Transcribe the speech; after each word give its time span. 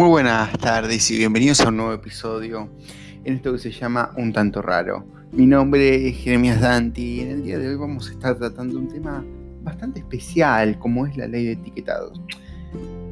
Muy 0.00 0.10
buenas 0.10 0.56
tardes 0.58 1.10
y 1.10 1.18
bienvenidos 1.18 1.60
a 1.60 1.70
un 1.70 1.78
nuevo 1.78 1.92
episodio 1.92 2.70
en 3.24 3.34
esto 3.34 3.52
que 3.52 3.58
se 3.58 3.72
llama 3.72 4.12
Un 4.16 4.32
tanto 4.32 4.62
raro. 4.62 5.04
Mi 5.32 5.44
nombre 5.44 6.06
es 6.06 6.18
Jeremías 6.18 6.60
Danti 6.60 7.02
y 7.02 7.20
en 7.22 7.30
el 7.30 7.42
día 7.42 7.58
de 7.58 7.70
hoy 7.70 7.74
vamos 7.74 8.08
a 8.08 8.12
estar 8.12 8.38
tratando 8.38 8.78
un 8.78 8.86
tema 8.86 9.24
bastante 9.64 9.98
especial 9.98 10.78
como 10.78 11.04
es 11.04 11.16
la 11.16 11.26
ley 11.26 11.46
de 11.46 11.52
etiquetados. 11.54 12.20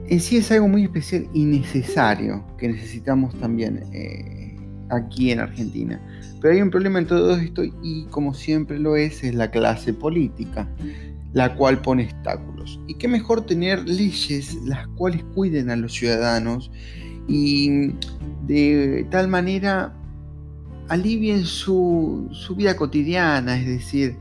En 0.07 0.21
sí 0.21 0.37
es 0.37 0.53
algo 0.53 0.69
muy 0.69 0.85
especial 0.85 1.29
y 1.35 1.45
necesario 1.45 2.47
que 2.57 2.69
necesitamos 2.69 3.35
también 3.41 3.83
eh, 3.93 4.57
aquí 4.91 5.33
en 5.33 5.41
Argentina. 5.41 6.01
Pero 6.41 6.55
hay 6.55 6.63
un 6.63 6.71
problema 6.71 7.01
en 7.01 7.09
todo 7.09 7.35
esto 7.35 7.65
y 7.65 8.07
como 8.11 8.33
siempre 8.33 8.79
lo 8.79 8.95
es, 8.95 9.25
es 9.25 9.35
la 9.35 9.51
clase 9.51 9.93
política 9.93 10.69
la 11.37 11.55
cual 11.55 11.79
pone 11.83 12.05
obstáculos. 12.05 12.56
Y 12.87 12.95
qué 12.95 13.09
mejor 13.09 13.47
tener 13.47 13.89
leyes 13.89 14.55
las 14.65 14.87
cuales 14.89 15.23
cuiden 15.35 15.71
a 15.71 15.77
los 15.77 15.93
ciudadanos 15.93 16.71
y 17.29 17.91
de 18.47 19.07
tal 19.11 19.29
manera 19.29 19.93
alivien 20.89 21.45
su, 21.45 22.29
vida 22.57 22.77
cotidiana, 22.77 23.59
es 23.59 23.67
decir, 23.67 24.17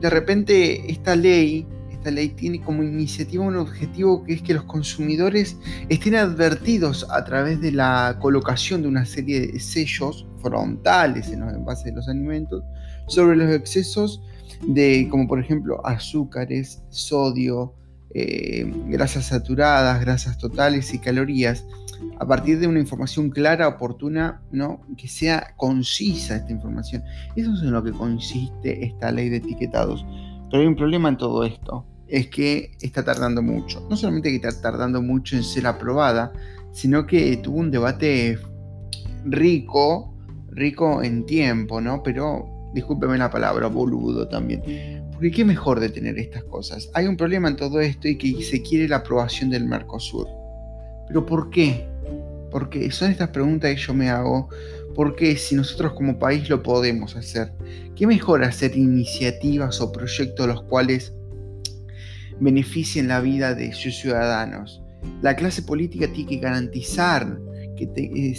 de 0.00 0.10
repente 0.10 0.90
esta 0.90 1.16
ley, 1.16 1.66
esta 1.90 2.10
ley 2.10 2.28
tiene 2.28 2.60
como 2.60 2.82
iniciativa 2.82 3.44
un 3.44 3.56
objetivo 3.56 4.22
que 4.24 4.34
es 4.34 4.42
que 4.42 4.54
los 4.54 4.64
consumidores 4.64 5.56
estén 5.88 6.14
advertidos 6.14 7.06
a 7.10 7.24
través 7.24 7.60
de 7.60 7.72
la 7.72 8.18
colocación 8.20 8.82
de 8.82 8.88
una 8.88 9.04
serie 9.04 9.40
de 9.40 9.58
sellos 9.58 10.26
frontales 10.40 11.28
en 11.30 11.40
los 11.40 11.52
envases 11.52 11.86
de 11.86 11.92
los 11.92 12.08
alimentos 12.08 12.62
sobre 13.08 13.36
los 13.36 13.52
excesos 13.52 14.22
de, 14.66 15.08
como 15.10 15.26
por 15.26 15.40
ejemplo, 15.40 15.84
azúcares, 15.86 16.82
sodio, 16.90 17.74
eh, 18.16 18.72
grasas 18.86 19.26
saturadas, 19.26 20.00
grasas 20.00 20.38
totales 20.38 20.94
y 20.94 20.98
calorías, 20.98 21.66
a 22.18 22.26
partir 22.26 22.58
de 22.58 22.66
una 22.66 22.80
información 22.80 23.30
clara, 23.30 23.66
oportuna, 23.68 24.42
¿no? 24.52 24.80
que 24.96 25.08
sea 25.08 25.54
concisa 25.56 26.36
esta 26.36 26.52
información. 26.52 27.02
Eso 27.34 27.52
es 27.54 27.62
en 27.62 27.72
lo 27.72 27.82
que 27.82 27.92
consiste 27.92 28.84
esta 28.84 29.10
ley 29.10 29.28
de 29.28 29.38
etiquetados. 29.38 30.04
Pero 30.50 30.62
hay 30.62 30.68
un 30.68 30.76
problema 30.76 31.08
en 31.08 31.16
todo 31.16 31.44
esto, 31.44 31.86
es 32.06 32.28
que 32.28 32.72
está 32.80 33.04
tardando 33.04 33.42
mucho. 33.42 33.84
No 33.90 33.96
solamente 33.96 34.30
que 34.30 34.36
está 34.36 34.60
tardando 34.60 35.02
mucho 35.02 35.36
en 35.36 35.42
ser 35.42 35.66
aprobada, 35.66 36.32
sino 36.72 37.06
que 37.06 37.36
tuvo 37.38 37.58
un 37.58 37.70
debate 37.70 38.38
rico, 39.24 40.14
rico 40.50 41.02
en 41.02 41.26
tiempo, 41.26 41.80
¿no? 41.80 42.02
Pero 42.02 42.53
discúlpeme 42.74 43.16
la 43.16 43.30
palabra, 43.30 43.68
boludo 43.68 44.28
también. 44.28 45.04
Porque 45.12 45.30
qué 45.30 45.44
mejor 45.44 45.80
de 45.80 45.88
tener 45.88 46.18
estas 46.18 46.44
cosas. 46.44 46.90
Hay 46.92 47.06
un 47.06 47.16
problema 47.16 47.48
en 47.48 47.56
todo 47.56 47.80
esto 47.80 48.08
y 48.08 48.18
que 48.18 48.42
se 48.42 48.60
quiere 48.62 48.88
la 48.88 48.96
aprobación 48.96 49.48
del 49.50 49.64
Mercosur. 49.64 50.26
Pero 51.06 51.24
¿por 51.24 51.50
qué? 51.50 51.86
Porque 52.50 52.90
son 52.90 53.10
estas 53.10 53.28
preguntas 53.28 53.70
que 53.70 53.80
yo 53.80 53.94
me 53.94 54.10
hago. 54.10 54.48
¿Por 54.94 55.16
qué 55.16 55.36
si 55.36 55.54
nosotros 55.54 55.92
como 55.94 56.18
país 56.18 56.48
lo 56.48 56.62
podemos 56.62 57.16
hacer? 57.16 57.52
¿Qué 57.96 58.06
mejor 58.06 58.44
hacer 58.44 58.76
iniciativas 58.76 59.80
o 59.80 59.92
proyectos 59.92 60.46
los 60.46 60.62
cuales 60.62 61.12
beneficien 62.40 63.08
la 63.08 63.20
vida 63.20 63.54
de 63.54 63.72
sus 63.72 63.96
ciudadanos? 63.96 64.82
La 65.22 65.36
clase 65.36 65.62
política 65.62 66.08
tiene 66.12 66.30
que 66.30 66.36
garantizar 66.38 67.38
que 67.76 67.84
eh, 67.96 68.34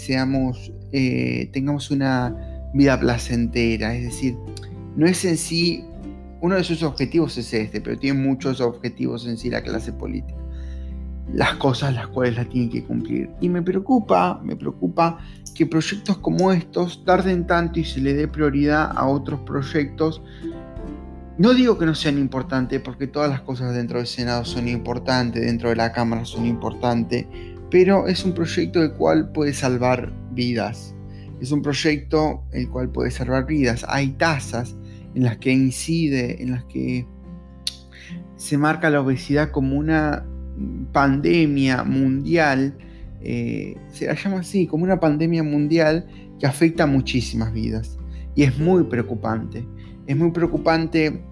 eh, 0.91 1.49
tengamos 1.51 1.91
una 1.91 2.54
vida 2.75 2.99
placentera. 2.99 3.95
Es 3.95 4.03
decir, 4.03 4.37
no 4.95 5.07
es 5.07 5.25
en 5.25 5.37
sí, 5.37 5.83
uno 6.41 6.55
de 6.55 6.63
sus 6.63 6.83
objetivos 6.83 7.37
es 7.37 7.53
este, 7.53 7.81
pero 7.81 7.97
tiene 7.97 8.19
muchos 8.19 8.61
objetivos 8.61 9.25
en 9.25 9.37
sí 9.37 9.49
la 9.49 9.61
clase 9.61 9.93
política. 9.93 10.39
Las 11.33 11.55
cosas 11.55 11.95
las 11.95 12.07
cuales 12.07 12.35
la 12.35 12.45
tiene 12.45 12.69
que 12.69 12.83
cumplir. 12.83 13.29
Y 13.41 13.49
me 13.49 13.61
preocupa, 13.61 14.39
me 14.43 14.55
preocupa 14.55 15.17
que 15.55 15.65
proyectos 15.65 16.17
como 16.17 16.51
estos 16.51 17.03
tarden 17.05 17.47
tanto 17.47 17.79
y 17.79 17.85
se 17.85 18.01
le 18.01 18.13
dé 18.13 18.27
prioridad 18.27 18.91
a 18.95 19.07
otros 19.07 19.39
proyectos. 19.41 20.21
No 21.37 21.53
digo 21.53 21.77
que 21.77 21.85
no 21.85 21.95
sean 21.95 22.17
importantes, 22.17 22.79
porque 22.81 23.07
todas 23.07 23.29
las 23.29 23.41
cosas 23.41 23.73
dentro 23.73 23.97
del 23.97 24.07
Senado 24.07 24.45
son 24.45 24.67
importantes, 24.67 25.41
dentro 25.41 25.69
de 25.69 25.75
la 25.75 25.91
Cámara 25.91 26.25
son 26.25 26.45
importantes, 26.45 27.25
pero 27.71 28.07
es 28.07 28.23
un 28.23 28.33
proyecto 28.33 28.83
el 28.83 28.93
cual 28.93 29.31
puede 29.31 29.53
salvar 29.53 30.13
vidas. 30.31 30.94
Es 31.41 31.51
un 31.51 31.61
proyecto 31.61 32.43
el 32.51 32.69
cual 32.69 32.89
puede 32.89 33.11
salvar 33.11 33.45
vidas. 33.45 33.85
Hay 33.87 34.09
tasas 34.11 34.75
en 35.13 35.23
las 35.23 35.37
que 35.37 35.51
incide, 35.51 36.41
en 36.41 36.51
las 36.51 36.63
que 36.65 37.05
se 38.35 38.57
marca 38.57 38.89
la 38.89 39.01
obesidad 39.01 39.51
como 39.51 39.77
una 39.77 40.25
pandemia 40.91 41.83
mundial, 41.83 42.77
eh, 43.21 43.75
se 43.91 44.07
la 44.07 44.13
llama 44.13 44.39
así, 44.39 44.67
como 44.67 44.83
una 44.83 44.99
pandemia 44.99 45.43
mundial 45.43 46.05
que 46.39 46.45
afecta 46.45 46.83
a 46.83 46.87
muchísimas 46.87 47.53
vidas. 47.53 47.97
Y 48.35 48.43
es 48.43 48.57
muy 48.57 48.83
preocupante. 48.83 49.65
Es 50.07 50.15
muy 50.15 50.31
preocupante 50.31 51.23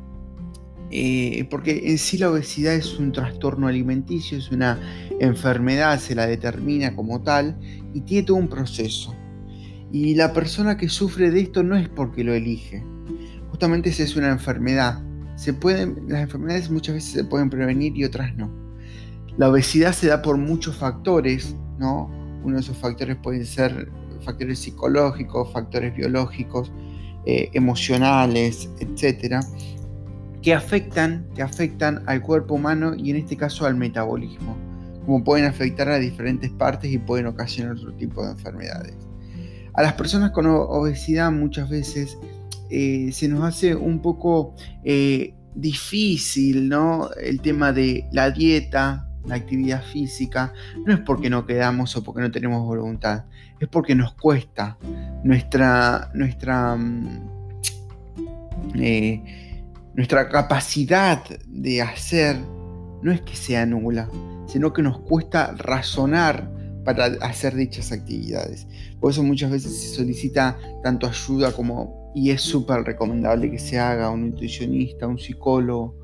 eh, 0.96 1.48
porque 1.50 1.82
en 1.86 1.98
sí 1.98 2.20
la 2.20 2.30
obesidad 2.30 2.76
es 2.76 3.00
un 3.00 3.12
trastorno 3.12 3.68
alimenticio, 3.68 4.38
es 4.38 4.52
una 4.52 4.80
enfermedad, 5.20 6.00
se 6.00 6.14
la 6.14 6.28
determina 6.28 6.96
como 6.96 7.22
tal 7.22 7.58
y 7.94 8.02
tiene 8.02 8.28
todo 8.28 8.38
un 8.38 8.48
proceso. 8.48 9.16
Y 9.94 10.16
la 10.16 10.34
persona 10.34 10.76
que 10.76 10.90
sufre 10.90 11.30
de 11.30 11.42
esto 11.42 11.62
no 11.62 11.78
es 11.78 11.88
porque 11.88 12.24
lo 12.24 12.34
elige. 12.34 12.84
Justamente 13.52 13.92
esa 13.92 14.02
es 14.02 14.16
una 14.16 14.32
enfermedad. 14.32 15.00
Se 15.36 15.54
pueden, 15.54 16.06
las 16.08 16.24
enfermedades 16.24 16.72
muchas 16.72 16.96
veces 16.96 17.12
se 17.12 17.24
pueden 17.24 17.52
prevenir 17.52 17.96
y 17.96 18.04
otras 18.04 18.36
no. 18.36 18.52
La 19.38 19.50
obesidad 19.50 19.94
se 19.94 20.08
da 20.08 20.24
por 20.24 20.38
muchos 20.38 20.78
factores, 20.78 21.56
¿no? 21.78 22.10
Uno 22.44 22.56
de 22.56 22.62
esos 22.62 22.76
factores 22.76 23.18
pueden 23.18 23.46
ser 23.46 23.92
factores 24.26 24.58
psicológicos, 24.58 25.54
factores 25.54 25.96
biológicos, 25.96 26.72
eh, 27.28 27.52
emocionales, 27.54 28.72
etcétera, 28.80 29.42
que 30.42 30.56
afectan, 30.56 31.28
que 31.36 31.44
afectan 31.44 32.02
al 32.08 32.24
cuerpo 32.24 32.56
humano 32.56 32.96
y 32.96 33.12
en 33.12 33.18
este 33.18 33.38
caso 33.38 33.68
al 33.68 33.76
metabolismo, 33.76 34.58
como 35.06 35.24
pueden 35.24 35.46
afectar 35.46 35.88
a 35.90 36.00
diferentes 36.00 36.50
partes 36.50 36.92
y 36.92 36.98
pueden 36.98 37.28
ocasionar 37.28 37.76
otro 37.76 37.94
tipo 37.94 38.26
de 38.26 38.32
enfermedades. 38.32 39.13
A 39.74 39.82
las 39.82 39.94
personas 39.94 40.32
con 40.32 40.46
obesidad 40.46 41.32
muchas 41.32 41.70
veces 41.70 42.18
eh, 42.70 43.12
se 43.12 43.28
nos 43.28 43.44
hace 43.44 43.76
un 43.76 44.00
poco 44.02 44.56
eh, 44.84 45.34
difícil, 45.56 46.70
¿no? 46.70 47.10
El 47.22 47.42
tema 47.42 47.74
de 47.74 48.08
la 48.12 48.32
dieta, 48.32 49.08
la 49.26 49.36
actividad 49.36 49.84
física, 49.84 50.54
no 50.86 50.94
es 50.94 51.00
porque 51.00 51.30
no 51.30 51.46
quedamos 51.46 51.96
o 51.96 52.04
porque 52.04 52.22
no 52.22 52.32
tenemos 52.32 52.64
voluntad, 52.66 53.26
es 53.60 53.68
porque 53.68 53.96
nos 53.96 54.14
cuesta. 54.14 54.78
Nuestra, 55.24 56.12
nuestra, 56.14 56.76
mm, 56.76 57.30
eh, 58.76 59.64
nuestra 59.96 60.30
capacidad 60.30 61.24
de 61.48 61.82
hacer 61.82 62.38
no 63.02 63.12
es 63.12 63.22
que 63.22 63.36
sea 63.36 63.66
nula, 63.66 64.08
sino 64.48 64.72
que 64.72 64.82
nos 64.82 65.00
cuesta 65.00 65.54
razonar 65.58 66.53
para 66.84 67.06
hacer 67.22 67.56
dichas 67.56 67.92
actividades. 67.92 68.68
Por 69.00 69.12
eso 69.12 69.24
muchas 69.24 69.52
veces 69.52 69.76
se 69.76 69.96
solicita 69.96 70.58
tanto 70.84 71.08
ayuda 71.08 71.52
como, 71.52 72.12
y 72.16 72.32
es 72.32 72.42
súper 72.42 72.84
recomendable 72.84 73.50
que 73.50 73.60
se 73.60 73.80
haga 73.80 74.10
un 74.10 74.30
nutricionista, 74.30 75.08
un 75.08 75.20
psicólogo, 75.20 75.96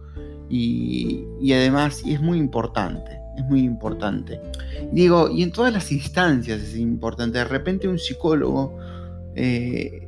y, 0.50 1.54
además, 1.54 2.02
y 2.04 2.14
es 2.14 2.22
muy 2.22 2.40
importante, 2.40 3.20
es 3.38 3.46
muy 3.46 3.62
importante. 3.62 4.42
digo, 4.92 5.30
y 5.30 5.44
en 5.44 5.52
todas 5.52 5.72
las 5.72 5.92
instancias 5.92 6.62
es 6.62 6.76
importante, 6.76 7.38
de 7.38 7.46
repente 7.46 7.88
un 7.88 8.00
psicólogo 8.00 8.76
eh, 9.36 10.08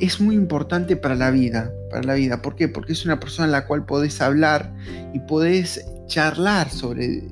es 0.00 0.20
muy 0.20 0.34
importante 0.34 0.96
para 0.96 1.14
la 1.14 1.30
vida, 1.30 1.72
para 1.90 2.02
la 2.02 2.14
vida. 2.14 2.42
¿Por 2.42 2.54
qué? 2.54 2.68
Porque 2.68 2.92
es 2.92 3.04
una 3.04 3.18
persona 3.18 3.46
en 3.46 3.52
la 3.52 3.66
cual 3.66 3.84
podés 3.86 4.20
hablar 4.20 4.72
y 5.14 5.20
podés 5.20 5.84
charlar 6.06 6.70
sobre 6.70 7.24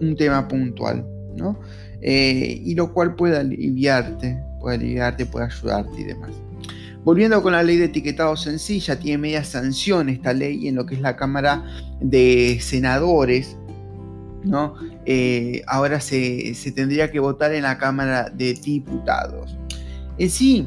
un 0.00 0.16
tema 0.16 0.48
puntual. 0.48 1.06
Eh, 2.02 2.62
y 2.64 2.74
lo 2.74 2.92
cual 2.92 3.14
puede 3.14 3.38
aliviarte, 3.38 4.42
puede 4.60 4.76
aliviarte, 4.76 5.26
puede 5.26 5.46
ayudarte 5.46 6.00
y 6.00 6.04
demás. 6.04 6.30
Volviendo 7.04 7.42
con 7.42 7.52
la 7.52 7.62
ley 7.62 7.76
de 7.76 7.86
etiquetado 7.86 8.36
sencilla, 8.36 8.98
tiene 8.98 9.18
media 9.18 9.44
sanción 9.44 10.08
esta 10.08 10.32
ley 10.32 10.68
en 10.68 10.74
lo 10.74 10.86
que 10.86 10.94
es 10.94 11.00
la 11.00 11.16
Cámara 11.16 11.64
de 12.00 12.58
Senadores. 12.60 13.56
¿no? 14.44 14.74
Eh, 15.04 15.62
ahora 15.66 16.00
se, 16.00 16.54
se, 16.54 16.72
tendría 16.72 17.10
que 17.10 17.20
votar 17.20 17.52
en 17.52 17.62
la 17.62 17.78
Cámara 17.78 18.30
de 18.30 18.54
Diputados. 18.54 19.56
En 20.18 20.30
sí, 20.30 20.66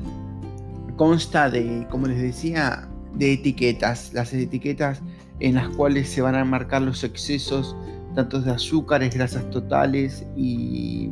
consta 0.96 1.50
de, 1.50 1.88
como 1.90 2.08
les 2.08 2.22
decía, 2.22 2.88
de 3.16 3.34
etiquetas, 3.34 4.12
las 4.14 4.34
etiquetas 4.34 5.02
en 5.40 5.56
las 5.56 5.70
cuales 5.70 6.10
se 6.10 6.22
van 6.22 6.36
a 6.36 6.46
marcar 6.46 6.82
los 6.82 7.04
excesos 7.04 7.76
tanto 8.14 8.42
de 8.42 8.52
azúcares, 8.52 9.14
grasas 9.14 9.50
totales 9.50 10.26
y, 10.36 11.10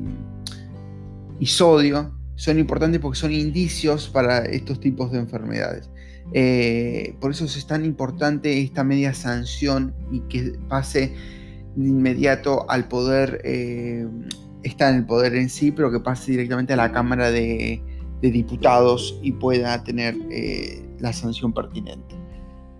sodio, 1.46 2.12
son 2.36 2.60
importantes 2.60 3.00
porque 3.00 3.20
son 3.20 3.32
indicios 3.32 4.08
para 4.08 4.40
estos 4.46 4.80
tipos 4.80 5.12
de 5.12 5.20
enfermedades. 5.20 5.90
Eh, 6.34 7.16
por 7.20 7.32
eso 7.32 7.46
es 7.46 7.68
tan 7.68 7.84
importante 7.84 8.62
esta 8.62 8.84
media 8.84 9.14
sanción 9.14 9.94
y 10.12 10.22
que 10.22 10.54
pase 10.70 11.14
de 11.76 11.88
inmediato 11.88 12.70
al 12.70 12.88
poder, 12.88 13.42
eh, 13.44 14.08
está 14.64 14.90
en 14.90 14.98
el 14.98 15.06
poder 15.06 15.36
en 15.36 15.50
sí, 15.50 15.72
pero 15.72 15.92
que 15.92 16.00
pase 16.00 16.32
directamente 16.32 16.74
a 16.74 16.78
la 16.78 16.92
Cámara 16.92 17.32
de, 17.32 17.82
Diputados 18.22 19.18
y 19.24 19.32
pueda 19.32 19.84
tener 19.84 20.16
eh, 20.30 20.80
la 21.00 21.12
sanción 21.12 21.54
pertinente. 21.54 22.16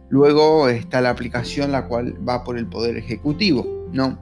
Luego 0.10 0.70
está 0.70 1.02
la 1.02 1.10
aplicación, 1.10 1.72
la 1.72 1.88
cual 1.88 2.16
va 2.28 2.44
por 2.44 2.60
el 2.60 2.68
Poder 2.68 2.96
Ejecutivo, 2.96 3.81
¿no? 3.92 4.20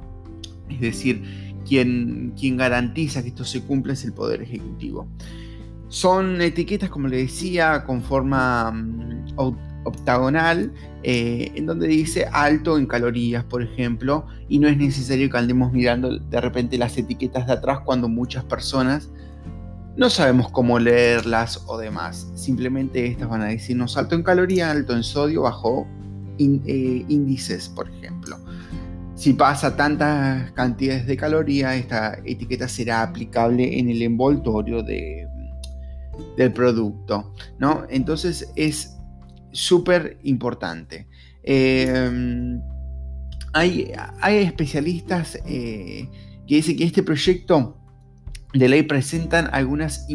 Es 0.69 0.81
decir, 0.81 1.24
quien, 1.68 2.33
quien 2.39 2.57
garantiza 2.57 3.21
que 3.21 3.30
esto 3.30 3.45
se 3.45 3.62
cumpla 3.62 3.94
es 3.94 4.04
el 4.06 4.13
Poder 4.13 4.42
Ejecutivo. 4.42 5.07
Son 5.88 6.42
etiquetas, 6.42 6.89
como 6.89 7.07
le 7.07 7.18
decía, 7.18 7.83
con 7.83 8.04
forma 8.04 8.71
mm, 8.71 9.36
octagonal, 9.86 10.71
eh, 11.04 11.51
en 11.56 11.66
donde 11.66 11.88
dice 11.88 12.27
alto 12.31 12.77
en 12.77 12.86
calorías, 12.86 13.44
por 13.44 13.63
ejemplo, 13.63 14.27
y 14.48 14.60
no 14.60 14.68
es 14.68 14.77
necesario 14.77 15.30
que 15.30 15.38
andemos 15.38 15.72
mirando 15.72 16.19
de 16.19 16.42
repente 16.42 16.77
las 16.77 16.98
etiquetas 16.98 17.48
de 17.48 17.54
atrás 17.54 17.80
cuando 17.86 18.07
muchas 18.07 18.44
personas 18.44 19.10
no 19.95 20.10
sabemos 20.10 20.50
cómo 20.51 20.80
leerlas 20.80 21.63
o 21.68 21.77
demás. 21.77 22.31
Simplemente 22.36 23.06
estas 23.07 23.27
van 23.30 23.42
a 23.42 23.45
decirnos 23.45 23.98
alto 23.98 24.15
en 24.15 24.24
calorías, 24.24 24.69
alto 24.69 24.95
en 24.95 25.04
sodio, 25.04 25.42
bajo 25.42 25.88
eh, 26.38 27.06
índices, 27.10 27.68
por 27.68 27.89
ejemplo. 27.89 28.38
Si 29.19 29.33
pasa 29.33 29.75
tantas 29.75 30.50
cantidades 30.54 31.06
de 31.06 31.18
calorías, 31.18 31.75
esta 31.75 32.18
etiqueta 32.24 32.69
será 32.69 33.01
aplicable 33.01 33.77
en 33.77 33.89
el 33.89 34.01
envoltorio 34.01 34.81
de, 34.81 35.27
del 36.38 36.54
producto, 36.54 37.33
¿no? 37.60 37.83
Entonces 37.89 38.50
es 38.56 38.98
súper 39.51 40.18
importante. 40.24 41.06
Em, 41.44 42.62
hay, 43.51 43.92
hay, 44.21 44.38
especialistas 44.38 45.38
eh, 45.45 46.07
que 46.48 46.56
dicen 46.56 46.77
que 46.77 46.86
este 46.86 47.04
proyecto 47.04 47.77
de 48.54 48.69
ley 48.69 48.83
presentan 48.83 49.50
algunas 49.51 50.07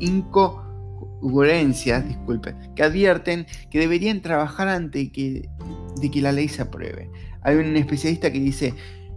incoherencias, 0.00 2.08
disculpen, 2.08 2.74
que 2.74 2.82
advierten 2.82 3.46
que 3.70 3.78
deberían 3.78 4.20
trabajar 4.20 4.66
antes 4.66 5.12
que, 5.12 5.48
de 6.00 6.10
que 6.10 6.20
la 6.20 6.32
ley 6.32 6.48
se 6.48 6.62
apruebe. 6.62 7.10
Hay 7.42 7.56
un 7.56 7.76
especialista 7.76 8.30
que 8.32 8.40
dice, 8.40 8.74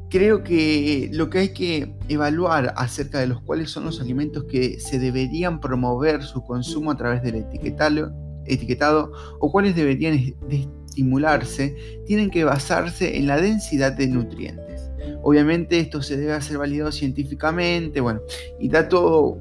Creo 0.10 0.44
que 0.44 1.08
lo 1.14 1.30
que 1.30 1.38
hay 1.38 1.50
que 1.50 1.94
evaluar 2.08 2.74
acerca 2.78 3.20
de 3.20 3.28
los 3.28 3.42
cuales 3.42 3.70
son 3.70 3.86
los 3.86 4.02
alimentos 4.02 4.46
que 4.46 4.80
se 4.80 4.98
deberían 4.98 5.62
promover 5.62 6.24
su 6.24 6.44
consumo 6.44 6.90
a 6.90 6.98
través 6.98 7.22
del 7.22 7.36
etiquetado, 7.36 8.12
etiquetado 8.46 9.12
o 9.40 9.52
cuáles 9.52 9.76
deberían 9.76 10.16
estimularse, 10.50 11.76
tienen 12.08 12.32
que 12.32 12.44
basarse 12.44 13.18
en 13.18 13.28
la 13.28 13.40
densidad 13.40 13.92
de 13.92 14.08
nutrientes. 14.08 14.90
Obviamente 15.22 15.80
esto 15.80 16.02
se 16.02 16.18
debe 16.18 16.34
hacer 16.34 16.58
validado 16.58 16.92
científicamente, 16.92 18.02
bueno, 18.02 18.22
y 18.60 18.68
da 18.68 18.90
todo 18.90 19.38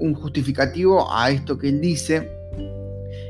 un 0.00 0.12
justificativo 0.12 1.10
a 1.10 1.30
esto 1.30 1.56
que 1.56 1.70
él 1.70 1.80
dice, 1.80 2.30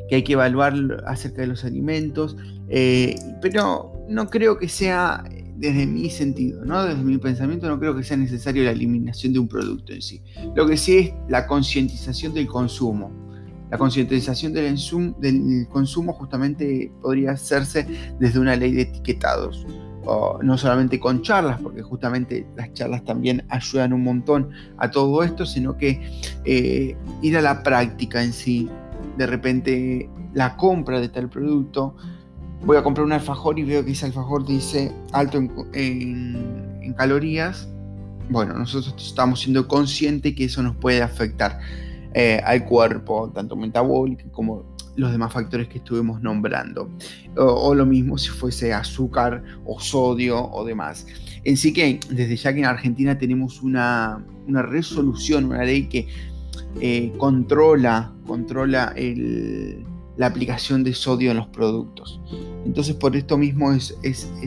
que 0.08 0.16
hay 0.16 0.24
que 0.24 0.32
evaluar 0.32 0.74
acerca 1.06 1.42
de 1.42 1.46
los 1.46 1.64
alimentos, 1.64 2.36
eh, 2.70 3.16
pero 3.42 3.92
no 4.08 4.28
creo 4.28 4.56
que 4.56 4.68
sea 4.68 5.24
desde 5.56 5.86
mi 5.86 6.08
sentido, 6.08 6.64
¿no? 6.64 6.84
desde 6.84 7.02
mi 7.02 7.18
pensamiento, 7.18 7.68
no 7.68 7.78
creo 7.78 7.94
que 7.94 8.02
sea 8.02 8.16
necesario 8.16 8.64
la 8.64 8.70
eliminación 8.70 9.32
de 9.32 9.40
un 9.40 9.48
producto 9.48 9.92
en 9.92 10.00
sí. 10.00 10.22
Lo 10.54 10.66
que 10.66 10.76
sí 10.76 10.96
es 10.96 11.12
la 11.28 11.46
concientización 11.46 12.32
del 12.32 12.46
consumo. 12.46 13.12
La 13.70 13.76
concientización 13.76 14.52
del, 14.54 15.68
consumo 15.68 16.14
justamente 16.14 16.90
podría 17.02 17.32
hacerse 17.32 17.86
desde 18.18 18.38
una 18.38 18.56
ley 18.56 18.72
de 18.72 18.82
etiquetados. 18.82 19.66
no 20.42 20.56
solamente 20.56 20.98
con 20.98 21.20
charlas, 21.22 21.60
porque 21.60 21.82
justamente 21.82 22.46
las 22.56 22.72
charlas 22.72 23.04
también 23.04 23.44
ayudan 23.50 23.92
un 23.92 24.02
montón 24.02 24.48
a 24.78 24.90
todo 24.90 25.22
esto, 25.22 25.44
sino 25.44 25.76
que 25.76 26.00
eh, 26.46 26.96
ir 27.20 27.36
a 27.36 27.42
la 27.42 27.62
práctica 27.62 28.22
en 28.22 28.32
sí, 28.32 28.68
de 29.18 29.26
repente 29.26 30.08
la 30.32 30.56
compra 30.56 31.00
de 31.00 31.10
tal 31.10 31.28
producto, 31.28 31.96
voy 32.64 32.76
a 32.76 32.82
comprar 32.82 33.06
un 33.06 33.12
alfajor 33.12 33.58
y 33.58 33.64
veo 33.64 33.84
que 33.84 33.92
ese 33.92 34.06
alfajor 34.06 34.46
dice 34.46 34.92
alto 35.12 35.38
en, 35.72 36.94
calorías, 36.96 37.68
bueno, 38.28 38.54
nosotros 38.54 38.94
estamos 38.98 39.40
siendo 39.40 39.66
conscientes 39.68 40.34
que 40.34 40.44
eso 40.44 40.62
nos 40.62 40.76
puede 40.76 41.02
afectar 41.02 41.58
eh, 42.14 42.40
al 42.44 42.64
cuerpo, 42.64 43.30
tanto 43.32 43.56
metabólico 43.56 44.30
como 44.32 44.76
los 44.96 45.12
demás 45.12 45.32
factores 45.32 45.68
que 45.68 45.78
estuvimos 45.78 46.20
nombrando. 46.20 46.90
O, 47.36 47.74
lo 47.74 47.86
mismo 47.86 48.18
si 48.18 48.28
fuese 48.28 48.72
azúcar 48.72 49.42
o 49.64 49.80
sodio 49.80 50.50
o 50.50 50.64
demás. 50.64 51.06
En 51.44 51.56
sí 51.56 51.72
que 51.72 52.00
desde 52.10 52.36
ya 52.36 52.52
que 52.52 52.60
en 52.60 52.66
Argentina 52.66 53.16
tenemos 53.16 53.62
una, 53.62 54.24
resolución, 54.46 55.46
una 55.46 55.64
ley 55.64 55.88
que 55.88 56.08
eh, 56.80 57.12
controla, 57.18 58.12
controla 58.26 58.92
el, 58.96 59.84
la 60.20 60.26
aplicación 60.26 60.84
de 60.84 60.92
sodio 60.92 61.30
en 61.30 61.38
los 61.38 61.46
productos. 61.46 62.20
Entonces 62.66 62.94
por 62.94 63.16
esto 63.16 63.38
mismo 63.38 63.72
es 63.72 63.96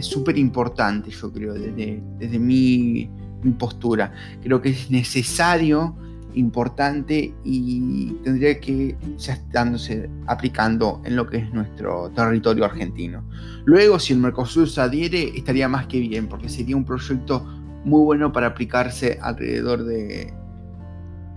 súper 0.02 0.38
importante, 0.38 1.10
yo 1.10 1.34
creo, 1.34 1.56
desde, 1.56 2.40
mi, 2.40 3.10
postura. 3.58 4.14
Creo 4.44 4.62
que 4.62 4.70
es 4.70 4.92
necesario, 4.92 5.96
importante 6.36 7.34
y 7.44 8.12
tendría 8.24 8.60
que 8.60 8.96
ya 9.18 9.34
estándose 9.34 10.10
aplicando 10.28 11.02
en 11.06 11.16
lo 11.16 11.28
que 11.28 11.38
es 11.38 11.52
nuestro 11.52 12.12
territorio 12.12 12.66
argentino. 12.66 13.28
Luego, 13.66 13.98
si 13.98 14.14
el 14.14 14.20
Mercosur 14.20 14.70
se 14.70 14.80
adhiere, 14.80 15.31
estaría 15.36 15.68
más 15.68 15.88
que 15.88 16.00
bien, 16.00 16.28
porque 16.28 16.50
sería 16.50 16.78
un 16.78 16.86
proyecto 16.86 17.44
muy 17.84 18.04
bueno 18.04 18.31
para 18.31 18.48
aplicarse 18.48 19.18
alrededor 19.22 19.84
de, 19.86 20.31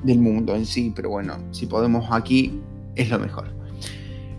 del 0.05 0.19
mundo 0.19 0.55
en 0.55 0.67
sí, 0.67 0.93
pero 0.95 1.09
bueno, 1.09 1.39
si 1.53 1.65
podemos 1.65 2.07
aquí, 2.11 2.61
es 2.95 3.09
lo 3.09 3.19
mejor. 3.19 3.56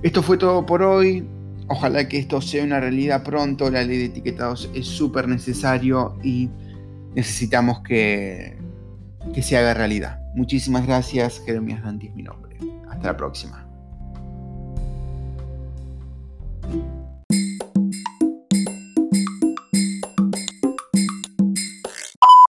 Esto 0.03 0.21
fue 0.21 0.37
todo 0.37 0.65
por 0.65 0.81
hoy. 0.83 1.27
Ojalá 1.67 2.07
que 2.07 2.17
esto 2.17 2.39
sea 2.41 2.63
una 2.63 2.79
realidad 2.79 3.23
pronto. 3.23 3.69
La 3.69 3.83
ley 3.83 3.97
de 3.97 4.05
etiquetados 4.05 4.69
es 4.73 4.87
súper 4.87 5.27
necesario 5.27 6.17
y 6.23 6.49
necesitamos 7.15 7.81
que, 7.81 8.57
que 9.33 9.41
se 9.41 9.57
haga 9.57 9.73
realidad. 9.73 10.19
Muchísimas 10.35 10.85
gracias. 10.85 11.41
Jeremías 11.45 11.83
Danti 11.83 12.07
es 12.07 12.15
mi 12.15 12.23
nombre. 12.23 12.57
Hasta 12.89 13.07
la 13.07 13.17
próxima. 13.17 13.66